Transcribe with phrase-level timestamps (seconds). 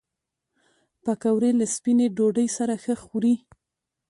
[1.03, 3.35] پکورې له سپینې ډوډۍ سره ښه خوري